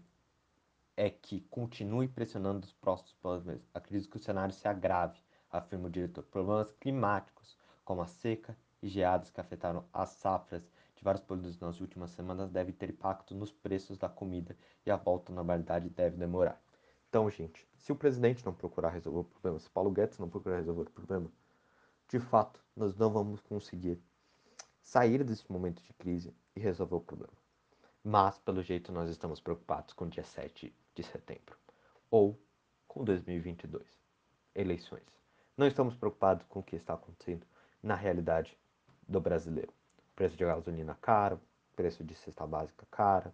é 0.98 1.10
que 1.10 1.42
continue 1.42 2.08
pressionando 2.08 2.66
os 2.66 2.74
próximos 2.74 3.14
problemas. 3.14 3.62
Acredito 3.74 4.10
que 4.10 4.18
o 4.18 4.24
cenário 4.24 4.54
se 4.54 4.68
agrave, 4.68 5.20
afirma 5.50 5.88
o 5.88 5.90
diretor. 5.90 6.24
Problemas 6.24 6.72
climáticos, 6.74 7.58
como 7.84 8.02
a 8.02 8.08
seca 8.08 8.58
e 8.82 8.88
geadas 8.88 9.30
que 9.30 9.40
afetaram 9.40 9.86
as 9.94 10.10
safras 10.10 10.64
de 10.96 11.04
vários 11.04 11.24
produtos 11.24 11.60
nas 11.60 11.80
últimas 11.82 12.12
semanas, 12.12 12.50
devem 12.50 12.74
ter 12.74 12.90
impacto 12.90 13.34
nos 13.36 13.52
preços 13.52 13.98
da 13.98 14.08
comida 14.08 14.56
e 14.86 14.92
a 14.92 14.96
volta 14.96 15.32
à 15.32 15.36
normalidade 15.36 15.90
deve 15.90 16.18
demorar. 16.18 16.62
Então, 17.10 17.30
gente, 17.30 17.68
se 17.78 17.92
o 17.92 17.96
presidente 17.96 18.46
não 18.46 18.54
procurar 18.54 18.90
resolver 18.90 19.20
o 19.20 19.24
problema, 19.24 19.60
se 19.60 19.70
Paulo 19.70 19.92
Guedes 19.92 20.18
não 20.18 20.30
procurar 20.30 20.58
resolver 20.58 20.84
o 20.84 20.92
problema, 20.92 21.32
de 22.08 22.20
fato, 22.20 22.64
nós 22.76 22.96
não 22.96 23.10
vamos 23.10 23.42
conseguir 23.42 24.02
sair 24.82 25.24
desse 25.24 25.52
momento 25.52 25.84
de 25.84 25.94
crise 25.94 26.34
e 26.56 26.60
resolver 26.60 26.96
o 26.96 27.02
problema. 27.02 27.34
Mas, 28.04 28.40
pelo 28.40 28.62
jeito, 28.62 28.92
nós 28.92 29.10
estamos 29.10 29.40
preocupados 29.40 29.94
com 29.94 30.06
o 30.06 30.10
dia 30.10 30.24
7 30.24 30.74
de 30.96 31.04
setembro 31.04 31.58
ou 32.10 32.40
com 32.88 33.04
2022, 33.04 33.86
eleições. 34.54 35.06
Não 35.56 35.68
estamos 35.68 35.96
preocupados 35.96 36.46
com 36.48 36.60
o 36.60 36.64
que 36.64 36.76
está 36.76 36.94
acontecendo 36.94 37.46
na 37.82 37.96
realidade 37.96 38.58
do 39.12 39.20
brasileiro. 39.20 39.74
Preço 40.16 40.38
de 40.38 40.46
gasolina 40.46 40.96
caro, 41.02 41.40
preço 41.76 42.04
de 42.04 42.16
cesta 42.16 42.48
básica 42.48 42.86
cara, 42.90 43.34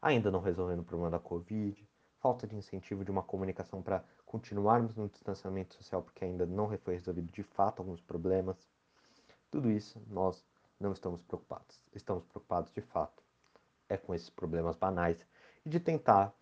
ainda 0.00 0.30
não 0.30 0.40
resolvendo 0.40 0.80
o 0.80 0.84
problema 0.84 1.10
da 1.10 1.18
Covid, 1.18 1.88
falta 2.20 2.46
de 2.46 2.54
incentivo 2.54 3.04
de 3.04 3.10
uma 3.10 3.22
comunicação 3.22 3.82
para 3.82 4.04
continuarmos 4.26 4.94
no 4.94 5.08
distanciamento 5.08 5.74
social 5.74 6.02
porque 6.02 6.24
ainda 6.24 6.44
não 6.44 6.68
foi 6.78 6.94
resolvido 6.94 7.32
de 7.32 7.42
fato 7.42 7.80
alguns 7.80 8.00
problemas. 8.00 8.56
Tudo 9.50 9.70
isso 9.70 10.00
nós 10.08 10.44
não 10.78 10.92
estamos 10.92 11.22
preocupados. 11.22 11.80
Estamos 11.94 12.24
preocupados 12.24 12.70
de 12.70 12.82
fato 12.82 13.22
é 13.88 13.96
com 13.96 14.14
esses 14.14 14.28
problemas 14.28 14.76
banais 14.76 15.24
e 15.64 15.70
de 15.70 15.80
tentar 15.80 16.34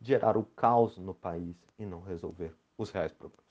gerar 0.00 0.36
o 0.36 0.44
caos 0.44 0.96
no 0.96 1.12
país 1.12 1.56
e 1.78 1.84
não 1.84 2.00
resolver 2.00 2.54
os 2.78 2.90
reais 2.90 3.12
problemas. 3.12 3.44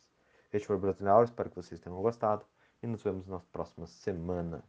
Este 0.51 0.67
foi 0.67 0.75
o 0.75 0.79
Brasileiro, 0.79 1.23
espero 1.23 1.49
que 1.49 1.55
vocês 1.55 1.79
tenham 1.79 2.01
gostado 2.01 2.45
e 2.83 2.87
nos 2.87 3.01
vemos 3.01 3.25
na 3.27 3.39
próxima 3.39 3.87
semana 3.87 4.63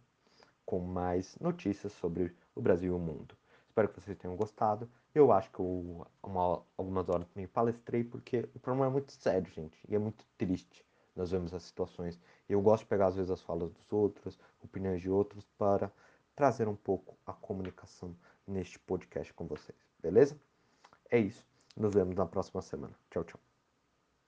com 0.65 0.79
mais 0.79 1.37
notícias 1.41 1.93
sobre 1.93 2.35
o 2.55 2.63
Brasil 2.63 2.93
e 2.93 2.97
o 2.97 2.99
mundo. 2.99 3.37
Espero 3.69 3.89
que 3.89 4.01
vocês 4.01 4.17
tenham 4.17 4.37
gostado. 4.37 4.89
Eu 5.13 5.33
acho 5.33 5.51
que 5.51 5.59
eu, 5.59 6.07
uma, 6.23 6.63
algumas 6.79 7.09
horas 7.09 7.27
também 7.29 7.49
palestrei 7.49 8.05
porque 8.05 8.49
o 8.55 8.61
problema 8.61 8.87
é 8.87 8.91
muito 8.91 9.13
sério, 9.13 9.51
gente, 9.53 9.79
e 9.89 9.95
é 9.95 9.99
muito 9.99 10.25
triste. 10.39 10.85
Nós 11.15 11.33
vemos 11.33 11.53
as 11.53 11.65
situações. 11.65 12.19
Eu 12.49 12.63
gosto 12.63 12.85
de 12.85 12.89
pegar 12.89 13.09
às 13.09 13.17
vezes 13.17 13.31
as 13.31 13.43
falas 13.43 13.71
dos 13.71 13.93
outros, 13.93 14.39
opiniões 14.63 15.01
de 15.01 15.11
outros 15.11 15.45
para 15.59 15.91
trazer 16.35 16.69
um 16.69 16.77
pouco 16.77 17.17
a 17.27 17.33
comunicação 17.33 18.17
neste 18.47 18.79
podcast 18.79 19.33
com 19.35 19.47
vocês, 19.47 19.79
beleza? 20.01 20.37
É 21.11 21.19
isso. 21.19 21.47
Nos 21.77 21.95
vemos 21.95 22.15
na 22.15 22.27
próxima 22.27 22.63
semana. 22.63 22.95
Tchau, 23.11 23.25
tchau. 23.25 23.44